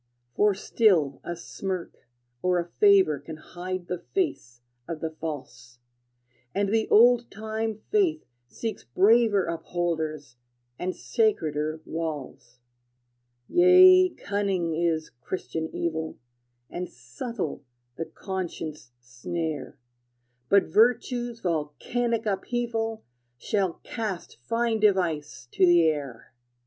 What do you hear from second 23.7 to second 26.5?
cast fine device to the air!